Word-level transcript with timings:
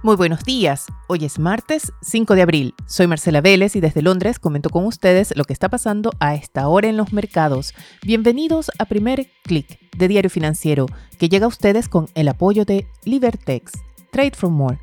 Muy 0.00 0.14
buenos 0.14 0.44
días. 0.44 0.86
Hoy 1.08 1.24
es 1.24 1.40
martes 1.40 1.92
5 2.02 2.36
de 2.36 2.42
abril. 2.42 2.74
Soy 2.86 3.08
Marcela 3.08 3.40
Vélez 3.40 3.74
y 3.74 3.80
desde 3.80 4.00
Londres 4.00 4.38
comento 4.38 4.70
con 4.70 4.86
ustedes 4.86 5.36
lo 5.36 5.42
que 5.42 5.52
está 5.52 5.68
pasando 5.68 6.12
a 6.20 6.36
esta 6.36 6.68
hora 6.68 6.88
en 6.88 6.96
los 6.96 7.12
mercados. 7.12 7.74
Bienvenidos 8.04 8.70
a 8.78 8.84
Primer 8.84 9.26
Click 9.42 9.80
de 9.96 10.06
Diario 10.06 10.30
Financiero, 10.30 10.86
que 11.18 11.28
llega 11.28 11.46
a 11.46 11.48
ustedes 11.48 11.88
con 11.88 12.06
el 12.14 12.28
apoyo 12.28 12.64
de 12.64 12.86
Libertex. 13.04 13.72
Trade 14.12 14.36
for 14.36 14.50
More 14.50 14.78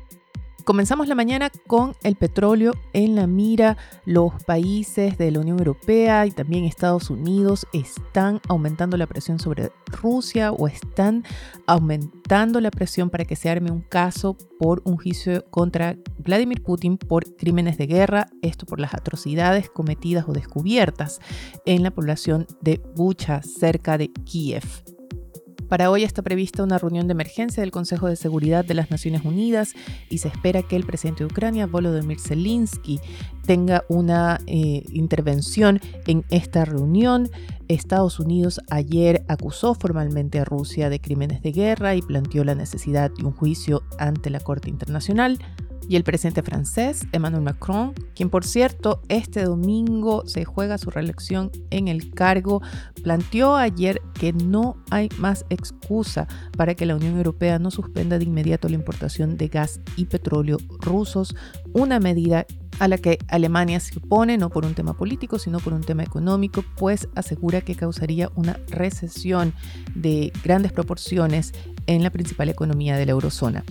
Comenzamos 0.66 1.06
la 1.06 1.14
mañana 1.14 1.52
con 1.68 1.94
el 2.02 2.16
petróleo 2.16 2.72
en 2.92 3.14
la 3.14 3.28
mira. 3.28 3.76
Los 4.04 4.42
países 4.42 5.16
de 5.16 5.30
la 5.30 5.38
Unión 5.38 5.60
Europea 5.60 6.26
y 6.26 6.32
también 6.32 6.64
Estados 6.64 7.08
Unidos 7.08 7.68
están 7.72 8.40
aumentando 8.48 8.96
la 8.96 9.06
presión 9.06 9.38
sobre 9.38 9.70
Rusia 10.02 10.50
o 10.50 10.66
están 10.66 11.22
aumentando 11.68 12.60
la 12.60 12.72
presión 12.72 13.10
para 13.10 13.24
que 13.24 13.36
se 13.36 13.48
arme 13.48 13.70
un 13.70 13.82
caso 13.82 14.36
por 14.58 14.82
un 14.84 14.96
juicio 14.96 15.44
contra 15.50 15.96
Vladimir 16.18 16.60
Putin 16.64 16.98
por 16.98 17.36
crímenes 17.36 17.78
de 17.78 17.86
guerra, 17.86 18.26
esto 18.42 18.66
por 18.66 18.80
las 18.80 18.92
atrocidades 18.92 19.70
cometidas 19.70 20.24
o 20.26 20.32
descubiertas 20.32 21.20
en 21.64 21.84
la 21.84 21.92
población 21.92 22.48
de 22.60 22.82
Bucha, 22.96 23.40
cerca 23.40 23.98
de 23.98 24.08
Kiev. 24.08 24.95
Para 25.68 25.90
hoy 25.90 26.04
está 26.04 26.22
prevista 26.22 26.62
una 26.62 26.78
reunión 26.78 27.08
de 27.08 27.12
emergencia 27.12 27.60
del 27.60 27.72
Consejo 27.72 28.06
de 28.06 28.14
Seguridad 28.14 28.64
de 28.64 28.74
las 28.74 28.90
Naciones 28.90 29.24
Unidas 29.24 29.74
y 30.08 30.18
se 30.18 30.28
espera 30.28 30.62
que 30.62 30.76
el 30.76 30.86
presidente 30.86 31.24
de 31.24 31.26
Ucrania, 31.26 31.66
Volodymyr 31.66 32.20
Zelensky, 32.20 33.00
tenga 33.44 33.84
una 33.88 34.38
eh, 34.46 34.84
intervención 34.92 35.80
en 36.06 36.24
esta 36.30 36.64
reunión. 36.64 37.28
Estados 37.66 38.20
Unidos 38.20 38.60
ayer 38.70 39.24
acusó 39.28 39.74
formalmente 39.74 40.38
a 40.38 40.44
Rusia 40.44 40.88
de 40.88 41.00
crímenes 41.00 41.42
de 41.42 41.50
guerra 41.50 41.96
y 41.96 42.02
planteó 42.02 42.44
la 42.44 42.54
necesidad 42.54 43.10
de 43.10 43.24
un 43.24 43.32
juicio 43.32 43.82
ante 43.98 44.30
la 44.30 44.38
Corte 44.38 44.70
Internacional 44.70 45.38
y 45.88 45.96
el 45.96 46.04
presidente 46.04 46.42
francés 46.42 47.06
Emmanuel 47.12 47.42
Macron, 47.42 47.94
quien 48.14 48.30
por 48.30 48.44
cierto 48.44 49.02
este 49.08 49.44
domingo 49.44 50.26
se 50.26 50.44
juega 50.44 50.78
su 50.78 50.90
reelección 50.90 51.50
en 51.70 51.88
el 51.88 52.10
cargo, 52.10 52.62
planteó 53.02 53.56
ayer 53.56 54.00
que 54.14 54.32
no 54.32 54.76
hay 54.90 55.08
más 55.18 55.44
excusa 55.50 56.26
para 56.56 56.74
que 56.74 56.86
la 56.86 56.96
Unión 56.96 57.16
Europea 57.16 57.58
no 57.58 57.70
suspenda 57.70 58.18
de 58.18 58.24
inmediato 58.24 58.68
la 58.68 58.74
importación 58.74 59.36
de 59.36 59.48
gas 59.48 59.80
y 59.96 60.06
petróleo 60.06 60.58
rusos, 60.80 61.34
una 61.72 62.00
medida 62.00 62.46
a 62.78 62.88
la 62.88 62.98
que 62.98 63.18
Alemania 63.28 63.80
se 63.80 63.98
opone 63.98 64.36
no 64.36 64.50
por 64.50 64.64
un 64.64 64.74
tema 64.74 64.94
político, 64.94 65.38
sino 65.38 65.60
por 65.60 65.72
un 65.72 65.82
tema 65.82 66.02
económico, 66.02 66.62
pues 66.76 67.08
asegura 67.14 67.60
que 67.60 67.74
causaría 67.74 68.30
una 68.34 68.58
recesión 68.68 69.54
de 69.94 70.32
grandes 70.44 70.72
proporciones 70.72 71.54
en 71.86 72.02
la 72.02 72.10
principal 72.10 72.48
economía 72.48 72.96
de 72.96 73.06
la 73.06 73.12
eurozona. 73.12 73.64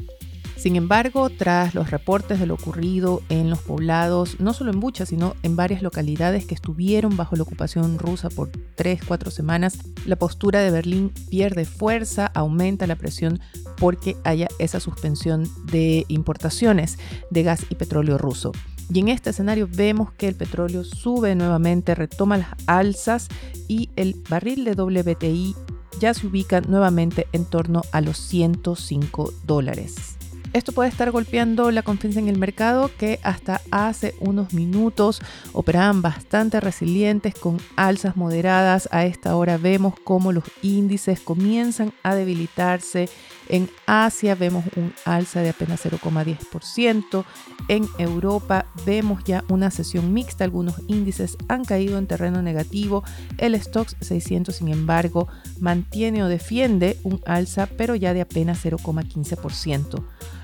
Sin 0.57 0.75
embargo, 0.75 1.29
tras 1.29 1.75
los 1.75 1.91
reportes 1.91 2.39
de 2.39 2.45
lo 2.45 2.55
ocurrido 2.55 3.21
en 3.29 3.49
los 3.49 3.59
poblados, 3.59 4.39
no 4.39 4.53
solo 4.53 4.71
en 4.71 4.79
Bucha, 4.79 5.05
sino 5.05 5.35
en 5.43 5.55
varias 5.55 5.81
localidades 5.81 6.45
que 6.45 6.55
estuvieron 6.55 7.17
bajo 7.17 7.35
la 7.35 7.43
ocupación 7.43 7.99
rusa 7.99 8.29
por 8.29 8.51
3-4 8.77 9.29
semanas, 9.31 9.77
la 10.05 10.15
postura 10.15 10.61
de 10.61 10.71
Berlín 10.71 11.11
pierde 11.29 11.65
fuerza, 11.65 12.31
aumenta 12.33 12.87
la 12.87 12.95
presión 12.95 13.39
porque 13.77 14.15
haya 14.23 14.47
esa 14.57 14.79
suspensión 14.79 15.47
de 15.65 16.05
importaciones 16.07 16.97
de 17.29 17.43
gas 17.43 17.65
y 17.69 17.75
petróleo 17.75 18.17
ruso. 18.17 18.51
Y 18.93 18.99
en 18.99 19.09
este 19.09 19.31
escenario 19.31 19.67
vemos 19.69 20.11
que 20.13 20.27
el 20.27 20.35
petróleo 20.35 20.83
sube 20.83 21.35
nuevamente, 21.35 21.95
retoma 21.95 22.37
las 22.37 22.49
alzas 22.67 23.27
y 23.67 23.89
el 23.95 24.21
barril 24.29 24.63
de 24.63 24.73
WTI 24.73 25.55
ya 25.99 26.13
se 26.13 26.27
ubica 26.27 26.61
nuevamente 26.61 27.27
en 27.31 27.45
torno 27.45 27.81
a 27.91 28.01
los 28.01 28.17
105 28.17 29.33
dólares. 29.45 30.17
Esto 30.55 30.71
puede 30.71 30.87
estar 30.87 31.11
golpeando 31.11 31.69
la 31.69 31.83
confianza 31.83 32.19
en 32.19 32.29
el 32.29 32.37
mercado 32.37 32.89
que 32.97 33.19
hasta 33.23 33.59
hace 33.71 34.15
unos 34.21 34.53
minutos 34.53 35.19
operaban 35.51 36.01
bastante 36.01 36.61
resilientes 36.61 37.33
con 37.35 37.57
alzas 37.75 38.16
moderadas. 38.16 38.88
A 38.94 39.03
esta 39.03 39.35
hora 39.35 39.57
vemos 39.57 39.95
cómo 40.05 40.31
los 40.31 40.45
índices 40.61 41.19
comienzan 41.19 41.91
a 42.03 42.15
debilitarse. 42.15 43.09
En 43.49 43.69
Asia 43.85 44.33
vemos 44.33 44.63
un 44.77 44.94
alza 45.03 45.41
de 45.41 45.49
apenas 45.49 45.85
0,10%. 45.85 47.25
En 47.67 47.85
Europa 47.97 48.65
vemos 48.85 49.25
ya 49.25 49.44
una 49.49 49.71
sesión 49.71 50.13
mixta. 50.13 50.45
Algunos 50.45 50.75
índices 50.88 51.38
han 51.49 51.65
caído 51.65 51.97
en 51.97 52.07
terreno 52.07 52.41
negativo. 52.41 53.03
El 53.38 53.61
Stoxx 53.61 53.97
600, 53.99 54.55
sin 54.55 54.69
embargo, 54.69 55.27
mantiene 55.59 56.23
o 56.23 56.29
defiende 56.29 56.97
un 57.03 57.21
alza, 57.25 57.67
pero 57.67 57.95
ya 57.95 58.13
de 58.13 58.21
apenas 58.21 58.63
0,15%. 58.63 60.01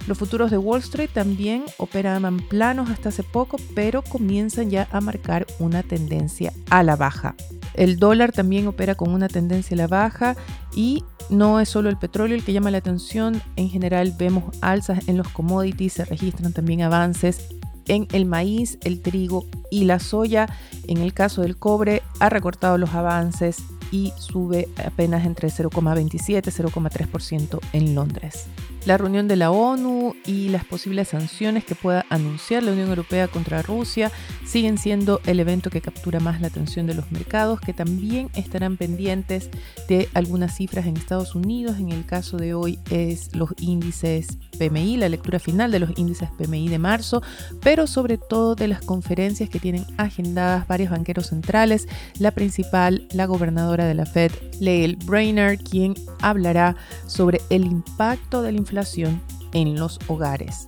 Los 0.07 0.17
futuros 0.17 0.51
de 0.51 0.57
Wall 0.57 0.79
Street 0.79 1.09
también 1.13 1.63
operaban 1.77 2.39
planos 2.39 2.89
hasta 2.89 3.09
hace 3.09 3.23
poco, 3.23 3.57
pero 3.75 4.01
comienzan 4.01 4.69
ya 4.69 4.87
a 4.91 5.01
marcar 5.01 5.45
una 5.59 5.83
tendencia 5.83 6.51
a 6.69 6.83
la 6.83 6.95
baja. 6.95 7.35
El 7.73 7.97
dólar 7.97 8.31
también 8.31 8.67
opera 8.67 8.95
con 8.95 9.11
una 9.11 9.27
tendencia 9.27 9.75
a 9.75 9.77
la 9.77 9.87
baja 9.87 10.35
y 10.75 11.03
no 11.29 11.59
es 11.59 11.69
solo 11.69 11.89
el 11.89 11.97
petróleo 11.97 12.35
el 12.35 12.43
que 12.43 12.51
llama 12.51 12.71
la 12.71 12.79
atención, 12.79 13.41
en 13.55 13.69
general 13.69 14.13
vemos 14.17 14.43
alzas 14.61 15.07
en 15.07 15.17
los 15.17 15.29
commodities, 15.29 15.93
se 15.93 16.05
registran 16.05 16.51
también 16.51 16.81
avances 16.81 17.47
en 17.87 18.07
el 18.11 18.25
maíz, 18.25 18.77
el 18.83 19.01
trigo 19.01 19.45
y 19.69 19.85
la 19.85 19.99
soya. 19.99 20.47
En 20.87 20.97
el 20.97 21.13
caso 21.13 21.41
del 21.41 21.57
cobre 21.57 22.01
ha 22.19 22.29
recortado 22.29 22.77
los 22.77 22.93
avances 22.93 23.63
y 23.91 24.13
sube 24.17 24.69
apenas 24.83 25.25
entre 25.25 25.49
0,27 25.49 26.19
y 26.19 26.39
0,3% 26.39 27.59
en 27.73 27.95
Londres 27.95 28.47
la 28.85 28.97
reunión 28.97 29.27
de 29.27 29.35
la 29.35 29.51
ONU 29.51 30.15
y 30.25 30.49
las 30.49 30.65
posibles 30.65 31.09
sanciones 31.09 31.63
que 31.63 31.75
pueda 31.75 32.05
anunciar 32.09 32.63
la 32.63 32.71
Unión 32.71 32.89
Europea 32.89 33.27
contra 33.27 33.61
Rusia 33.61 34.11
siguen 34.45 34.77
siendo 34.77 35.21
el 35.25 35.39
evento 35.39 35.69
que 35.69 35.81
captura 35.81 36.19
más 36.19 36.41
la 36.41 36.47
atención 36.47 36.87
de 36.87 36.95
los 36.95 37.11
mercados, 37.11 37.61
que 37.61 37.73
también 37.73 38.29
estarán 38.33 38.77
pendientes 38.77 39.49
de 39.87 40.09
algunas 40.13 40.55
cifras 40.57 40.87
en 40.87 40.97
Estados 40.97 41.35
Unidos. 41.35 41.77
En 41.77 41.91
el 41.91 42.05
caso 42.05 42.37
de 42.37 42.53
hoy 42.53 42.79
es 42.89 43.35
los 43.35 43.53
índices 43.59 44.39
PMI, 44.57 44.97
la 44.97 45.09
lectura 45.09 45.39
final 45.39 45.71
de 45.71 45.79
los 45.79 45.91
índices 45.97 46.29
PMI 46.37 46.69
de 46.69 46.79
marzo, 46.79 47.21
pero 47.61 47.85
sobre 47.85 48.17
todo 48.17 48.55
de 48.55 48.67
las 48.67 48.81
conferencias 48.81 49.49
que 49.49 49.59
tienen 49.59 49.85
agendadas 49.97 50.67
varios 50.67 50.89
banqueros 50.89 51.27
centrales, 51.27 51.87
la 52.17 52.31
principal, 52.31 53.07
la 53.13 53.25
gobernadora 53.25 53.80
de 53.85 53.95
la 53.95 54.05
Fed, 54.05 54.31
Lael 54.59 54.97
Brainerd, 55.05 55.59
quien 55.59 55.95
hablará 56.21 56.75
sobre 57.07 57.39
el 57.49 57.65
impacto 57.65 58.41
de 58.41 58.51
la 58.51 58.57
inflación 58.57 59.21
en 59.53 59.77
los 59.77 59.99
hogares. 60.07 60.67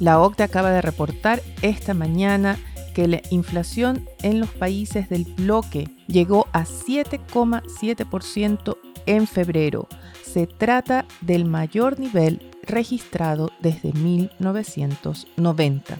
La 0.00 0.20
OCDE 0.20 0.44
acaba 0.44 0.72
de 0.72 0.82
reportar 0.82 1.42
esta 1.62 1.94
mañana 1.94 2.58
que 2.94 3.08
la 3.08 3.20
inflación 3.30 4.06
en 4.22 4.38
los 4.40 4.50
países 4.50 5.08
del 5.08 5.24
bloque 5.24 5.88
llegó 6.06 6.46
a 6.52 6.64
7,7% 6.64 8.76
en 9.06 9.26
febrero. 9.26 9.88
Se 10.24 10.46
trata 10.46 11.06
del 11.20 11.44
mayor 11.44 11.98
nivel 11.98 12.48
registrado 12.64 13.50
desde 13.60 13.92
1990. 13.92 15.98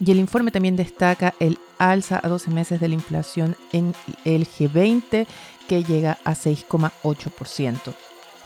Y 0.00 0.10
el 0.10 0.18
informe 0.18 0.50
también 0.50 0.76
destaca 0.76 1.34
el 1.40 1.58
alza 1.78 2.20
a 2.22 2.28
12 2.28 2.50
meses 2.50 2.80
de 2.80 2.88
la 2.88 2.94
inflación 2.94 3.56
en 3.72 3.94
el 4.24 4.46
G20 4.46 5.26
que 5.68 5.84
llega 5.84 6.18
a 6.24 6.34
6,8%. 6.34 7.94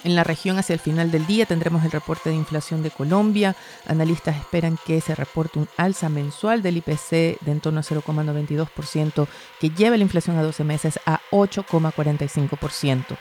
En 0.04 0.14
la 0.14 0.22
región 0.22 0.58
hacia 0.58 0.74
el 0.74 0.78
final 0.78 1.10
del 1.10 1.26
día 1.26 1.44
tendremos 1.44 1.84
el 1.84 1.90
reporte 1.90 2.30
de 2.30 2.36
inflación 2.36 2.82
de 2.82 2.90
Colombia. 2.90 3.56
Analistas 3.86 4.36
esperan 4.36 4.78
que 4.86 5.00
se 5.00 5.14
reporte 5.14 5.58
un 5.58 5.68
alza 5.76 6.08
mensual 6.08 6.62
del 6.62 6.76
IPC 6.76 7.40
de 7.40 7.50
en 7.50 7.60
torno 7.60 7.80
a 7.80 7.82
0,92% 7.82 9.26
que 9.60 9.70
lleve 9.70 9.98
la 9.98 10.04
inflación 10.04 10.38
a 10.38 10.42
12 10.42 10.62
meses 10.62 11.00
a 11.04 11.20
8,45%. 11.32 13.16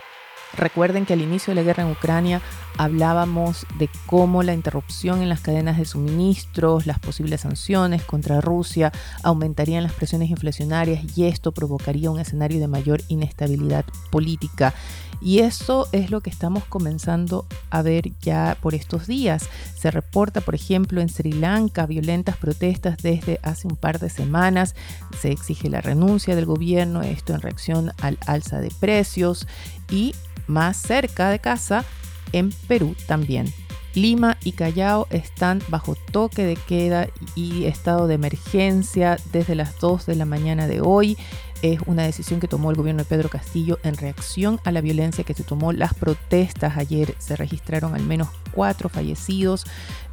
Recuerden 0.56 1.06
que 1.06 1.14
al 1.14 1.22
inicio 1.22 1.52
de 1.52 1.56
la 1.56 1.64
guerra 1.64 1.84
en 1.84 1.92
Ucrania 1.92 2.42
hablábamos 2.78 3.66
de 3.78 3.90
cómo 4.06 4.44
la 4.44 4.54
interrupción 4.54 5.22
en 5.22 5.30
las 5.30 5.42
cadenas 5.42 5.78
de 5.78 5.86
suministros, 5.86 6.86
las 6.86 7.00
posibles 7.00 7.42
sanciones 7.42 8.04
contra 8.04 8.42
Rusia 8.42 8.92
aumentarían 9.24 9.84
las 9.84 9.94
presiones 9.94 10.30
inflacionarias 10.30 11.18
y 11.18 11.26
esto 11.26 11.52
provocaría 11.52 12.12
un 12.12 12.20
escenario 12.20 12.60
de 12.60 12.68
mayor 12.68 13.02
inestabilidad 13.08 13.86
política. 14.12 14.74
Y 15.20 15.40
eso 15.40 15.88
es 15.92 16.12
lo 16.12 16.22
que 16.22 16.30
estamos 16.30 16.64
comenzando 16.66 17.48
a 17.72 17.82
ver 17.82 18.12
ya 18.22 18.56
por 18.62 18.76
estos 18.76 19.08
días. 19.08 19.50
Se 19.76 19.90
reporta, 19.90 20.42
por 20.42 20.54
ejemplo, 20.54 21.02
en 21.02 21.10
Sri 21.10 21.32
Lanka 21.32 21.88
violentas 21.88 22.38
protestas 22.38 22.98
desde 22.98 23.40
hace 23.42 23.68
un 23.68 23.76
par 23.76 24.00
de 24.00 24.10
semanas. 24.10 24.76
Se 25.20 25.32
exige 25.32 25.70
la 25.70 25.82
renuncia 25.82 26.36
del 26.36 26.46
gobierno, 26.46 27.02
esto 27.02 27.34
en 27.34 27.42
reacción 27.42 27.92
al 28.00 28.20
alza 28.28 28.62
de 28.62 28.72
precios 28.80 29.48
y 29.90 30.14
más 30.46 30.78
cerca 30.78 31.30
de 31.30 31.40
casa, 31.40 31.84
en 32.32 32.52
Perú 32.68 32.96
también. 33.08 33.54
Lima 33.98 34.38
y 34.44 34.52
Callao 34.52 35.08
están 35.10 35.62
bajo 35.70 35.96
toque 35.96 36.46
de 36.46 36.56
queda 36.56 37.08
y 37.36 37.66
estado 37.66 38.06
de 38.06 38.14
emergencia 38.14 39.18
desde 39.32 39.56
las 39.56 39.80
2 39.80 40.06
de 40.06 40.16
la 40.16 40.26
mañana 40.26 40.68
de 40.68 40.82
hoy. 40.82 41.18
Es 41.64 41.80
una 41.88 42.04
decisión 42.04 42.40
que 42.40 42.48
tomó 42.48 42.70
el 42.70 42.78
gobierno 42.78 43.02
de 43.02 43.10
Pedro 43.10 43.30
Castillo 43.30 43.80
en 43.84 43.98
reacción 43.98 44.60
a 44.64 44.72
la 44.72 44.82
violencia 44.82 45.24
que 45.24 45.34
se 45.34 45.44
tomó 45.44 45.74
las 45.74 45.96
protestas. 45.96 46.78
Ayer 46.78 47.16
se 47.18 47.36
registraron 47.36 47.96
al 47.96 48.04
menos 48.04 48.28
cuatro 48.52 48.88
fallecidos 48.88 49.66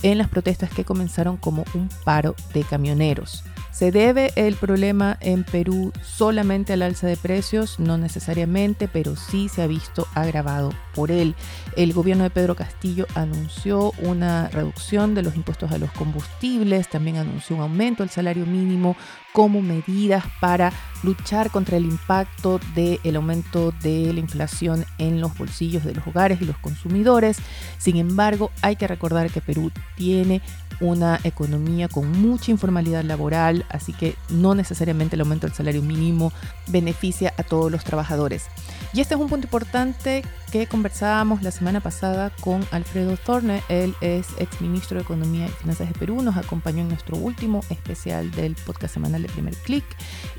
en 0.02 0.16
las 0.16 0.28
protestas 0.28 0.70
que 0.70 0.86
comenzaron 0.86 1.36
como 1.36 1.64
un 1.74 1.90
paro 2.04 2.34
de 2.54 2.62
camioneros. 2.62 3.44
¿Se 3.70 3.92
debe 3.92 4.32
el 4.36 4.54
problema 4.54 5.18
en 5.20 5.44
Perú 5.44 5.92
solamente 6.02 6.72
al 6.72 6.82
alza 6.82 7.06
de 7.06 7.18
precios? 7.18 7.78
No 7.78 7.98
necesariamente, 7.98 8.88
pero 8.88 9.14
sí 9.14 9.50
se 9.50 9.60
ha 9.60 9.66
visto 9.66 10.06
agravado 10.14 10.72
por 10.94 11.10
él. 11.10 11.34
El 11.76 11.92
gobierno 11.92 12.24
de 12.24 12.30
Pedro 12.30 12.54
Castillo 12.54 13.06
anunció 13.14 13.92
una 13.98 14.48
reducción 14.48 15.14
de 15.14 15.22
los 15.22 15.36
impuestos 15.36 15.72
a 15.72 15.78
los 15.78 15.90
combustibles, 15.92 16.88
también 16.88 17.16
anunció 17.16 17.56
un 17.56 17.62
aumento 17.62 18.02
del 18.02 18.10
salario 18.10 18.46
mínimo 18.46 18.96
como 19.32 19.60
medidas 19.60 20.24
para 20.40 20.72
luchar 21.02 21.50
contra 21.50 21.76
el 21.76 21.84
impacto 21.84 22.60
del 22.74 23.16
aumento 23.16 23.72
de 23.82 24.12
la 24.12 24.20
inflación 24.20 24.86
en 24.98 25.20
los 25.20 25.36
bolsillos 25.36 25.84
de 25.84 25.94
los 25.94 26.06
hogares 26.06 26.40
y 26.40 26.44
los 26.44 26.56
consumidores. 26.58 27.38
Sin 27.78 27.96
embargo, 27.96 28.52
hay 28.62 28.76
que 28.76 28.86
recordar 28.86 29.30
que 29.30 29.40
Perú 29.40 29.72
tiene 29.96 30.40
una 30.80 31.20
economía 31.24 31.88
con 31.88 32.10
mucha 32.10 32.50
informalidad 32.50 33.04
laboral, 33.04 33.64
así 33.68 33.92
que 33.92 34.16
no 34.28 34.54
necesariamente 34.54 35.16
el 35.16 35.20
aumento 35.20 35.46
del 35.46 35.56
salario 35.56 35.82
mínimo 35.82 36.32
beneficia 36.66 37.34
a 37.36 37.42
todos 37.42 37.70
los 37.70 37.84
trabajadores. 37.84 38.46
Y 38.92 39.00
este 39.00 39.14
es 39.14 39.20
un 39.20 39.28
punto 39.28 39.46
importante 39.46 40.22
que 40.52 40.66
conversábamos 40.84 41.42
la 41.42 41.50
semana 41.50 41.80
pasada 41.80 42.30
con 42.42 42.62
Alfredo 42.70 43.16
Thorne. 43.16 43.62
Él 43.70 43.94
es 44.02 44.26
ex 44.36 44.60
ministro 44.60 44.98
de 44.98 45.02
Economía 45.02 45.46
y 45.46 45.48
Finanzas 45.48 45.88
de 45.88 45.98
Perú. 45.98 46.20
Nos 46.20 46.36
acompañó 46.36 46.82
en 46.82 46.88
nuestro 46.88 47.16
último 47.16 47.62
especial 47.70 48.30
del 48.32 48.54
podcast 48.54 48.92
semanal 48.92 49.22
de 49.22 49.30
Primer 49.30 49.54
Click. 49.54 49.82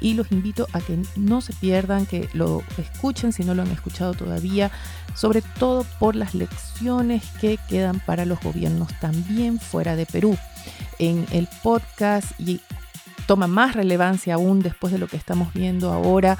Y 0.01 0.13
los 0.13 0.31
invito 0.31 0.67
a 0.73 0.81
que 0.81 0.99
no 1.15 1.41
se 1.41 1.51
pierdan, 1.53 2.05
que 2.05 2.29
lo 2.33 2.61
escuchen 2.77 3.33
si 3.33 3.43
no 3.43 3.55
lo 3.55 3.63
han 3.63 3.71
escuchado 3.71 4.13
todavía, 4.13 4.69
sobre 5.15 5.41
todo 5.41 5.83
por 5.99 6.15
las 6.15 6.35
lecciones 6.35 7.23
que 7.41 7.57
quedan 7.67 7.99
para 7.99 8.23
los 8.25 8.39
gobiernos 8.39 8.93
también 8.99 9.59
fuera 9.59 9.95
de 9.95 10.05
Perú. 10.05 10.37
En 10.99 11.25
el 11.31 11.49
podcast 11.63 12.39
y 12.39 12.61
toma 13.25 13.47
más 13.47 13.73
relevancia 13.73 14.35
aún 14.35 14.59
después 14.59 14.93
de 14.93 14.99
lo 14.99 15.07
que 15.07 15.17
estamos 15.17 15.53
viendo 15.53 15.91
ahora. 15.91 16.37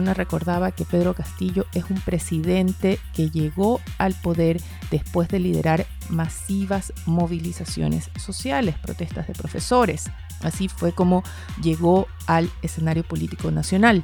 Recordaba 0.00 0.72
que 0.72 0.86
Pedro 0.86 1.12
Castillo 1.12 1.66
es 1.74 1.84
un 1.90 2.00
presidente 2.00 2.98
que 3.12 3.28
llegó 3.28 3.80
al 3.98 4.14
poder 4.14 4.58
después 4.90 5.28
de 5.28 5.38
liderar 5.38 5.86
masivas 6.08 6.94
movilizaciones 7.04 8.10
sociales, 8.16 8.78
protestas 8.78 9.26
de 9.26 9.34
profesores. 9.34 10.10
Así 10.42 10.68
fue 10.68 10.92
como 10.92 11.22
llegó 11.62 12.06
al 12.26 12.50
escenario 12.62 13.04
político 13.04 13.50
nacional. 13.50 14.02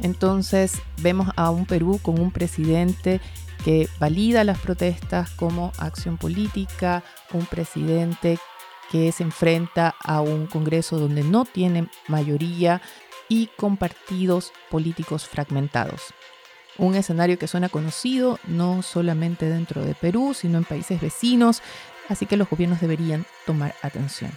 Entonces 0.00 0.80
vemos 1.02 1.28
a 1.36 1.50
un 1.50 1.66
Perú 1.66 2.00
con 2.02 2.18
un 2.18 2.30
presidente 2.30 3.20
que 3.62 3.90
valida 4.00 4.42
las 4.42 4.58
protestas 4.58 5.30
como 5.30 5.72
acción 5.76 6.16
política, 6.16 7.04
un 7.34 7.44
presidente 7.44 8.38
que 8.90 9.12
se 9.12 9.22
enfrenta 9.22 9.94
a 10.02 10.20
un 10.20 10.46
Congreso 10.46 10.98
donde 10.98 11.24
no 11.24 11.44
tiene 11.44 11.88
mayoría 12.08 12.80
y 13.28 13.48
con 13.56 13.76
partidos 13.76 14.52
políticos 14.70 15.26
fragmentados. 15.28 16.14
Un 16.78 16.94
escenario 16.94 17.38
que 17.38 17.48
suena 17.48 17.68
conocido 17.68 18.38
no 18.46 18.82
solamente 18.82 19.48
dentro 19.48 19.84
de 19.84 19.94
Perú, 19.94 20.34
sino 20.34 20.58
en 20.58 20.64
países 20.64 21.00
vecinos, 21.00 21.62
así 22.08 22.26
que 22.26 22.36
los 22.36 22.50
gobiernos 22.50 22.80
deberían 22.80 23.24
tomar 23.46 23.74
atención. 23.82 24.30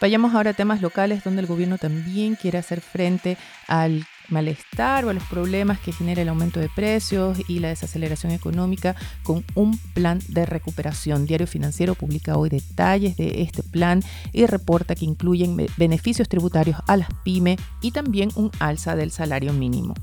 Vayamos 0.00 0.34
ahora 0.34 0.50
a 0.50 0.54
temas 0.54 0.80
locales 0.80 1.22
donde 1.22 1.42
el 1.42 1.46
gobierno 1.46 1.76
también 1.76 2.34
quiere 2.34 2.58
hacer 2.58 2.80
frente 2.80 3.36
al 3.68 4.06
malestar 4.30 5.04
o 5.04 5.10
a 5.10 5.12
los 5.12 5.24
problemas 5.24 5.80
que 5.80 5.92
genera 5.92 6.22
el 6.22 6.28
aumento 6.28 6.60
de 6.60 6.68
precios 6.68 7.38
y 7.48 7.58
la 7.58 7.68
desaceleración 7.68 8.32
económica 8.32 8.96
con 9.22 9.44
un 9.54 9.78
plan 9.94 10.20
de 10.28 10.46
recuperación. 10.46 11.26
Diario 11.26 11.46
Financiero 11.46 11.94
publica 11.94 12.36
hoy 12.36 12.48
detalles 12.48 13.16
de 13.16 13.42
este 13.42 13.62
plan 13.62 14.02
y 14.32 14.46
reporta 14.46 14.94
que 14.94 15.04
incluyen 15.04 15.56
beneficios 15.76 16.28
tributarios 16.28 16.78
a 16.86 16.96
las 16.96 17.08
pymes 17.24 17.58
y 17.80 17.90
también 17.90 18.30
un 18.36 18.50
alza 18.58 18.96
del 18.96 19.10
salario 19.10 19.52
mínimo. 19.52 19.94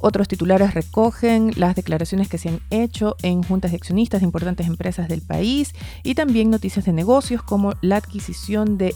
Otros 0.00 0.28
titulares 0.28 0.74
recogen 0.74 1.52
las 1.56 1.74
declaraciones 1.74 2.28
que 2.28 2.38
se 2.38 2.50
han 2.50 2.60
hecho 2.70 3.16
en 3.22 3.42
juntas 3.42 3.72
de 3.72 3.78
accionistas 3.78 4.20
de 4.20 4.26
importantes 4.26 4.68
empresas 4.68 5.08
del 5.08 5.22
país 5.22 5.72
y 6.04 6.14
también 6.14 6.50
noticias 6.50 6.84
de 6.84 6.92
negocios 6.92 7.42
como 7.42 7.74
la 7.80 7.96
adquisición 7.96 8.78
de 8.78 8.94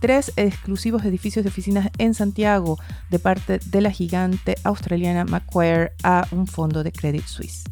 tres 0.00 0.32
exclusivos 0.36 1.04
edificios 1.04 1.44
de 1.44 1.50
oficinas 1.50 1.90
en 1.98 2.14
Santiago 2.14 2.78
de 3.10 3.18
parte 3.18 3.60
de 3.64 3.80
la 3.80 3.90
gigante 3.90 4.56
australiana 4.64 5.24
Macquarie 5.24 5.92
a 6.02 6.26
un 6.32 6.46
fondo 6.46 6.82
de 6.82 6.90
Credit 6.90 7.26
Suisse. 7.26 7.64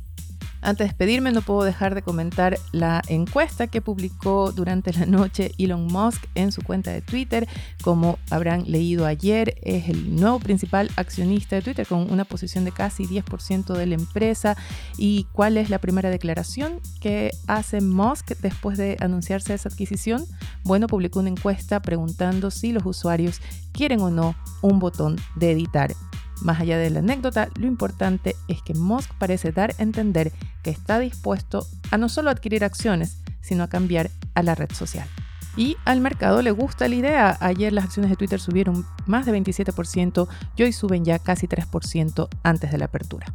Antes 0.60 0.78
de 0.78 0.88
despedirme, 0.88 1.30
no 1.30 1.42
puedo 1.42 1.62
dejar 1.62 1.94
de 1.94 2.02
comentar 2.02 2.58
la 2.72 3.02
encuesta 3.08 3.68
que 3.68 3.80
publicó 3.80 4.52
durante 4.52 4.92
la 4.92 5.06
noche 5.06 5.52
Elon 5.58 5.86
Musk 5.86 6.24
en 6.34 6.52
su 6.52 6.62
cuenta 6.62 6.90
de 6.90 7.00
Twitter. 7.00 7.48
Como 7.82 8.18
habrán 8.30 8.64
leído 8.70 9.06
ayer, 9.06 9.56
es 9.62 9.88
el 9.88 10.16
nuevo 10.16 10.40
principal 10.40 10.90
accionista 10.96 11.56
de 11.56 11.62
Twitter 11.62 11.86
con 11.86 12.10
una 12.10 12.24
posición 12.24 12.64
de 12.64 12.72
casi 12.72 13.06
10% 13.06 13.74
de 13.74 13.86
la 13.86 13.94
empresa. 13.94 14.56
¿Y 14.96 15.26
cuál 15.32 15.56
es 15.56 15.70
la 15.70 15.78
primera 15.78 16.10
declaración 16.10 16.80
que 17.00 17.30
hace 17.46 17.80
Musk 17.80 18.32
después 18.40 18.78
de 18.78 18.96
anunciarse 19.00 19.54
esa 19.54 19.68
adquisición? 19.68 20.24
Bueno, 20.64 20.88
publicó 20.88 21.20
una 21.20 21.30
encuesta 21.30 21.80
preguntando 21.80 22.50
si 22.50 22.72
los 22.72 22.84
usuarios 22.84 23.40
quieren 23.72 24.00
o 24.00 24.10
no 24.10 24.34
un 24.60 24.80
botón 24.80 25.16
de 25.36 25.52
editar 25.52 25.94
más 26.42 26.60
allá 26.60 26.78
de 26.78 26.90
la 26.90 27.00
anécdota, 27.00 27.48
lo 27.56 27.66
importante 27.66 28.36
es 28.48 28.62
que 28.62 28.74
Musk 28.74 29.10
parece 29.18 29.52
dar 29.52 29.74
a 29.78 29.82
entender 29.82 30.32
que 30.62 30.70
está 30.70 30.98
dispuesto 30.98 31.66
a 31.90 31.98
no 31.98 32.08
solo 32.08 32.30
adquirir 32.30 32.64
acciones, 32.64 33.18
sino 33.40 33.64
a 33.64 33.68
cambiar 33.68 34.10
a 34.34 34.42
la 34.42 34.54
red 34.54 34.70
social. 34.72 35.08
Y 35.56 35.76
al 35.84 36.00
mercado 36.00 36.40
le 36.42 36.52
gusta 36.52 36.88
la 36.88 36.94
idea. 36.94 37.36
Ayer 37.40 37.72
las 37.72 37.86
acciones 37.86 38.10
de 38.10 38.16
Twitter 38.16 38.40
subieron 38.40 38.86
más 39.06 39.26
de 39.26 39.32
27% 39.32 40.28
y 40.56 40.62
hoy 40.62 40.72
suben 40.72 41.04
ya 41.04 41.18
casi 41.18 41.48
3% 41.48 42.28
antes 42.44 42.70
de 42.70 42.78
la 42.78 42.84
apertura. 42.84 43.26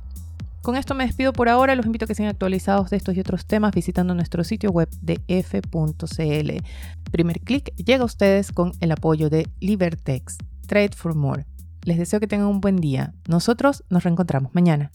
Con 0.62 0.78
esto 0.78 0.96
me 0.96 1.06
despido 1.06 1.34
por 1.34 1.50
ahora. 1.50 1.76
Los 1.76 1.86
invito 1.86 2.06
a 2.06 2.08
que 2.08 2.16
sean 2.16 2.30
actualizados 2.30 2.90
de 2.90 2.96
estos 2.96 3.18
y 3.18 3.20
otros 3.20 3.46
temas 3.46 3.76
visitando 3.76 4.16
nuestro 4.16 4.46
sitio 4.46 4.72
web 4.72 4.88
de 5.02 5.20
f.cl. 5.28 6.52
Primer 7.12 7.42
clic 7.42 7.76
llega 7.76 8.04
a 8.04 8.06
ustedes 8.06 8.54
con 8.54 8.72
el 8.80 8.94
apoyo 8.94 9.30
de 9.30 9.50
Libertex. 9.60 10.38
Trade 10.66 10.92
for 10.96 11.14
More 11.14 11.46
les 11.86 11.98
deseo 11.98 12.20
que 12.20 12.28
tengan 12.28 12.48
un 12.48 12.62
buen 12.62 12.78
día. 12.78 13.14
Nosotros 13.28 13.84
nos 13.90 14.04
reencontramos 14.04 14.54
mañana. 14.54 14.92